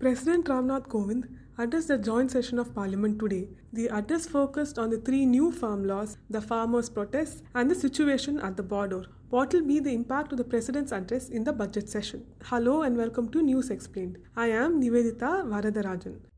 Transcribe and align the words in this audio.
President 0.00 0.48
Ram 0.48 0.66
Nath 0.68 0.88
Kovind 0.88 1.24
addressed 1.58 1.88
the 1.88 1.98
joint 1.98 2.30
session 2.30 2.58
of 2.58 2.74
Parliament 2.74 3.18
today. 3.18 3.48
The 3.74 3.90
address 3.90 4.26
focused 4.26 4.78
on 4.78 4.88
the 4.88 4.96
three 4.96 5.26
new 5.26 5.52
farm 5.52 5.86
laws, 5.86 6.16
the 6.30 6.40
farmers' 6.40 6.88
protests, 6.88 7.42
and 7.54 7.70
the 7.70 7.74
situation 7.74 8.40
at 8.40 8.56
the 8.56 8.62
border. 8.62 9.04
What 9.28 9.52
will 9.52 9.66
be 9.66 9.78
the 9.78 9.92
impact 9.92 10.32
of 10.32 10.38
the 10.38 10.44
President's 10.44 10.90
address 10.90 11.28
in 11.28 11.44
the 11.44 11.52
budget 11.52 11.90
session? 11.90 12.24
Hello 12.44 12.80
and 12.80 12.96
welcome 12.96 13.28
to 13.28 13.42
News 13.42 13.68
Explained. 13.68 14.16
I 14.34 14.46
am 14.46 14.80
Nivedita 14.80 15.44
Varadarajan. 15.44 16.29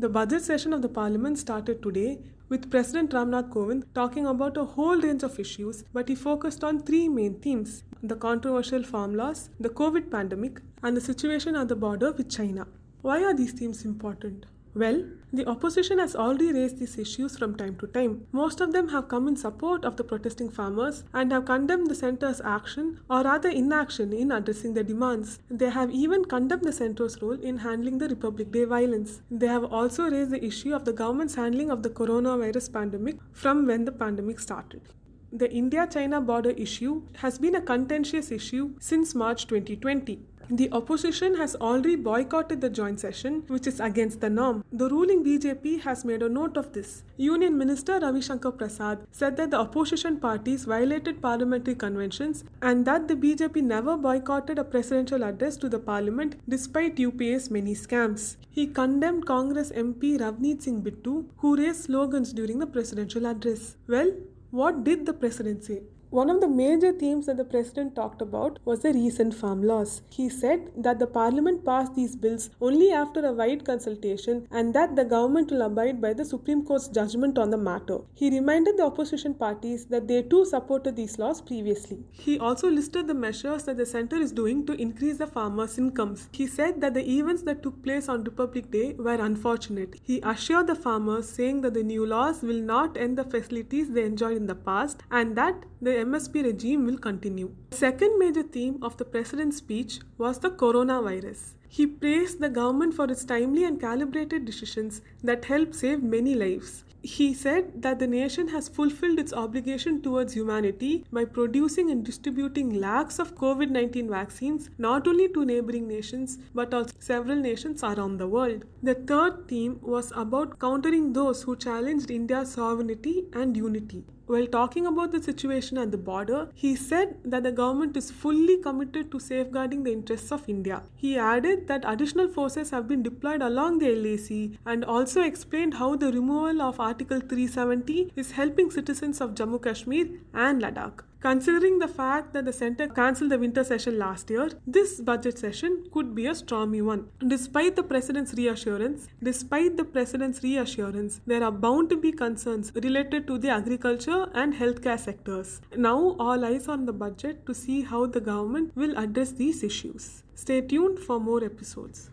The 0.00 0.08
budget 0.08 0.42
session 0.42 0.72
of 0.72 0.80
the 0.80 0.88
parliament 0.88 1.38
started 1.38 1.82
today 1.82 2.20
with 2.48 2.70
President 2.70 3.12
Ram 3.12 3.30
Nath 3.30 3.46
Kovind 3.50 3.82
talking 3.94 4.26
about 4.26 4.56
a 4.56 4.64
whole 4.64 4.96
range 4.96 5.24
of 5.24 5.40
issues, 5.40 5.82
but 5.92 6.08
he 6.08 6.14
focused 6.14 6.62
on 6.62 6.78
three 6.82 7.08
main 7.08 7.34
themes 7.40 7.82
the 8.00 8.14
controversial 8.14 8.84
farm 8.84 9.16
laws, 9.16 9.50
the 9.58 9.68
COVID 9.68 10.08
pandemic, 10.08 10.60
and 10.84 10.96
the 10.96 11.00
situation 11.00 11.56
at 11.56 11.66
the 11.66 11.74
border 11.74 12.12
with 12.12 12.30
China. 12.30 12.68
Why 13.02 13.24
are 13.24 13.34
these 13.34 13.50
themes 13.54 13.84
important? 13.84 14.46
Well, 14.72 15.02
the 15.32 15.46
opposition 15.46 15.98
has 15.98 16.16
already 16.16 16.52
raised 16.52 16.78
these 16.78 16.98
issues 16.98 17.36
from 17.36 17.54
time 17.54 17.76
to 17.76 17.86
time. 17.86 18.26
Most 18.32 18.60
of 18.60 18.72
them 18.72 18.88
have 18.88 19.08
come 19.08 19.28
in 19.28 19.36
support 19.36 19.84
of 19.84 19.96
the 19.96 20.04
protesting 20.04 20.50
farmers 20.50 21.04
and 21.12 21.32
have 21.32 21.44
condemned 21.44 21.90
the 21.90 21.94
centre's 21.94 22.40
action 22.42 23.00
or 23.10 23.22
rather 23.22 23.48
inaction 23.48 24.12
in 24.12 24.32
addressing 24.32 24.74
their 24.74 24.84
demands. 24.84 25.38
They 25.50 25.70
have 25.70 25.90
even 25.90 26.24
condemned 26.24 26.64
the 26.64 26.72
centre's 26.72 27.20
role 27.20 27.40
in 27.40 27.58
handling 27.58 27.98
the 27.98 28.08
Republic 28.08 28.50
Day 28.50 28.64
violence. 28.64 29.20
They 29.30 29.48
have 29.48 29.64
also 29.64 30.10
raised 30.10 30.30
the 30.30 30.44
issue 30.44 30.74
of 30.74 30.84
the 30.84 30.92
government's 30.92 31.34
handling 31.34 31.70
of 31.70 31.82
the 31.82 31.90
coronavirus 31.90 32.72
pandemic 32.72 33.16
from 33.32 33.66
when 33.66 33.84
the 33.84 33.92
pandemic 33.92 34.40
started. 34.40 34.82
The 35.30 35.52
India 35.52 35.86
China 35.86 36.22
border 36.22 36.50
issue 36.52 37.02
has 37.16 37.38
been 37.38 37.54
a 37.54 37.60
contentious 37.60 38.30
issue 38.30 38.70
since 38.80 39.14
March 39.14 39.46
2020. 39.46 40.22
The 40.50 40.72
opposition 40.72 41.36
has 41.36 41.56
already 41.56 41.94
boycotted 41.94 42.62
the 42.62 42.70
joint 42.70 43.00
session, 43.00 43.42
which 43.48 43.66
is 43.66 43.80
against 43.80 44.22
the 44.22 44.30
norm. 44.30 44.64
The 44.72 44.88
ruling 44.88 45.22
BJP 45.22 45.82
has 45.82 46.06
made 46.06 46.22
a 46.22 46.28
note 46.28 46.56
of 46.56 46.72
this. 46.72 47.02
Union 47.18 47.58
Minister 47.58 47.98
Ravi 47.98 48.22
Shankar 48.22 48.52
Prasad 48.52 49.06
said 49.12 49.36
that 49.36 49.50
the 49.50 49.58
opposition 49.58 50.18
parties 50.18 50.64
violated 50.64 51.20
parliamentary 51.20 51.74
conventions 51.74 52.44
and 52.62 52.86
that 52.86 53.08
the 53.08 53.14
BJP 53.14 53.62
never 53.62 53.98
boycotted 53.98 54.58
a 54.58 54.64
presidential 54.64 55.22
address 55.22 55.58
to 55.58 55.68
the 55.68 55.78
parliament 55.78 56.36
despite 56.48 56.96
UPA's 56.96 57.50
many 57.50 57.74
scams. 57.74 58.36
He 58.50 58.66
condemned 58.66 59.26
Congress 59.26 59.70
MP 59.72 60.18
Ravneet 60.18 60.62
Singh 60.62 60.82
Bittu, 60.82 61.26
who 61.36 61.56
raised 61.56 61.84
slogans 61.84 62.32
during 62.32 62.58
the 62.58 62.66
presidential 62.66 63.26
address. 63.26 63.76
Well, 63.86 64.12
what 64.50 64.82
did 64.82 65.04
the 65.04 65.12
president 65.12 65.64
say? 65.64 65.82
One 66.10 66.30
of 66.30 66.40
the 66.40 66.48
major 66.48 66.90
themes 66.90 67.26
that 67.26 67.36
the 67.36 67.44
president 67.44 67.94
talked 67.94 68.22
about 68.22 68.58
was 68.64 68.80
the 68.80 68.94
recent 68.94 69.34
farm 69.34 69.62
laws. 69.62 70.00
He 70.08 70.30
said 70.30 70.70
that 70.74 70.98
the 70.98 71.06
parliament 71.06 71.66
passed 71.66 71.94
these 71.94 72.16
bills 72.16 72.48
only 72.62 72.92
after 72.92 73.26
a 73.26 73.32
wide 73.32 73.66
consultation 73.66 74.48
and 74.50 74.72
that 74.72 74.96
the 74.96 75.04
government 75.04 75.50
will 75.50 75.60
abide 75.60 76.00
by 76.00 76.14
the 76.14 76.24
Supreme 76.24 76.64
Court's 76.64 76.88
judgment 76.88 77.36
on 77.36 77.50
the 77.50 77.58
matter. 77.58 77.98
He 78.14 78.30
reminded 78.30 78.78
the 78.78 78.86
opposition 78.86 79.34
parties 79.34 79.84
that 79.86 80.08
they 80.08 80.22
too 80.22 80.46
supported 80.46 80.96
these 80.96 81.18
laws 81.18 81.42
previously. 81.42 81.98
He 82.10 82.38
also 82.38 82.70
listed 82.70 83.06
the 83.06 83.12
measures 83.12 83.64
that 83.64 83.76
the 83.76 83.84
centre 83.84 84.16
is 84.16 84.32
doing 84.32 84.64
to 84.64 84.80
increase 84.80 85.18
the 85.18 85.26
farmers' 85.26 85.76
incomes. 85.76 86.30
He 86.32 86.46
said 86.46 86.80
that 86.80 86.94
the 86.94 87.06
events 87.18 87.42
that 87.42 87.62
took 87.62 87.82
place 87.82 88.08
on 88.08 88.24
Republic 88.24 88.70
Day 88.70 88.94
were 88.94 89.20
unfortunate. 89.20 90.00
He 90.02 90.22
assured 90.22 90.68
the 90.68 90.74
farmers, 90.74 91.28
saying 91.28 91.60
that 91.60 91.74
the 91.74 91.82
new 91.82 92.06
laws 92.06 92.40
will 92.42 92.62
not 92.62 92.96
end 92.96 93.18
the 93.18 93.24
facilities 93.24 93.90
they 93.90 94.04
enjoyed 94.04 94.38
in 94.38 94.46
the 94.46 94.54
past 94.54 95.02
and 95.10 95.36
that 95.36 95.66
the 95.82 95.97
MSP 95.98 96.44
regime 96.44 96.86
will 96.86 96.98
continue. 96.98 97.54
The 97.70 97.76
second 97.76 98.18
major 98.18 98.42
theme 98.42 98.78
of 98.82 98.96
the 98.96 99.04
president's 99.04 99.58
speech 99.58 100.00
was 100.16 100.38
the 100.38 100.50
coronavirus. 100.50 101.54
He 101.68 101.86
praised 101.86 102.40
the 102.40 102.48
government 102.48 102.94
for 102.94 103.10
its 103.10 103.24
timely 103.24 103.64
and 103.64 103.80
calibrated 103.80 104.44
decisions 104.44 105.02
that 105.22 105.44
helped 105.44 105.74
save 105.74 106.02
many 106.02 106.34
lives. 106.34 106.84
He 107.02 107.32
said 107.32 107.82
that 107.82 107.98
the 108.00 108.06
nation 108.06 108.48
has 108.48 108.68
fulfilled 108.68 109.18
its 109.18 109.32
obligation 109.32 110.02
towards 110.02 110.34
humanity 110.34 111.04
by 111.12 111.24
producing 111.24 111.90
and 111.90 112.04
distributing 112.04 112.80
lakhs 112.80 113.18
of 113.18 113.34
COVID 113.36 113.70
19 113.70 114.10
vaccines 114.10 114.68
not 114.78 115.06
only 115.06 115.28
to 115.28 115.44
neighboring 115.44 115.86
nations 115.86 116.38
but 116.54 116.74
also 116.74 116.92
several 116.98 117.36
nations 117.36 117.82
around 117.84 118.18
the 118.18 118.28
world. 118.28 118.64
The 118.82 118.94
third 118.94 119.48
theme 119.48 119.78
was 119.80 120.12
about 120.16 120.58
countering 120.58 121.12
those 121.12 121.42
who 121.42 121.56
challenged 121.56 122.10
India's 122.10 122.52
sovereignty 122.52 123.24
and 123.32 123.56
unity. 123.56 124.04
While 124.28 124.46
talking 124.46 124.86
about 124.86 125.12
the 125.12 125.22
situation 125.22 125.78
at 125.78 125.90
the 125.90 125.96
border, 125.96 126.50
he 126.54 126.76
said 126.76 127.16
that 127.24 127.44
the 127.44 127.50
government 127.50 127.96
is 127.96 128.10
fully 128.10 128.58
committed 128.58 129.10
to 129.10 129.18
safeguarding 129.18 129.84
the 129.84 129.92
interests 129.92 130.30
of 130.30 130.46
India. 130.46 130.82
He 130.96 131.16
added 131.16 131.66
that 131.68 131.84
additional 131.86 132.28
forces 132.28 132.68
have 132.68 132.86
been 132.86 133.02
deployed 133.02 133.40
along 133.40 133.78
the 133.78 133.94
LAC 133.94 134.58
and 134.66 134.84
also 134.84 135.22
explained 135.22 135.72
how 135.74 135.96
the 135.96 136.12
removal 136.12 136.60
of 136.60 136.78
Article 136.88 137.20
370 137.20 138.12
is 138.16 138.30
helping 138.32 138.70
citizens 138.70 139.20
of 139.20 139.34
Jammu 139.34 139.62
Kashmir 139.62 140.06
and 140.32 140.62
Ladakh. 140.62 141.04
Considering 141.20 141.78
the 141.80 141.88
fact 141.88 142.32
that 142.32 142.46
the 142.46 142.52
centre 142.52 142.86
cancelled 142.86 143.32
the 143.32 143.38
winter 143.38 143.62
session 143.62 143.98
last 143.98 144.30
year, 144.30 144.48
this 144.66 145.00
budget 145.00 145.38
session 145.38 145.84
could 145.92 146.14
be 146.14 146.26
a 146.26 146.34
stormy 146.34 146.80
one. 146.80 147.04
Despite 147.34 147.76
the 147.76 147.82
president's 147.82 148.34
reassurance, 148.34 149.06
despite 149.22 149.76
the 149.76 149.84
president's 149.84 150.42
reassurance, 150.42 151.20
there 151.26 151.44
are 151.44 151.52
bound 151.52 151.90
to 151.90 151.96
be 151.96 152.12
concerns 152.12 152.72
related 152.74 153.26
to 153.26 153.36
the 153.36 153.50
agriculture 153.50 154.20
and 154.32 154.54
healthcare 154.54 154.98
sectors. 154.98 155.60
Now 155.76 156.16
all 156.18 156.44
eyes 156.44 156.68
on 156.68 156.86
the 156.86 156.98
budget 157.06 157.44
to 157.46 157.54
see 157.54 157.82
how 157.82 158.06
the 158.06 158.20
government 158.20 158.76
will 158.76 158.96
address 158.96 159.32
these 159.32 159.62
issues. 159.62 160.22
Stay 160.34 160.62
tuned 160.62 161.00
for 161.00 161.20
more 161.20 161.44
episodes. 161.44 162.10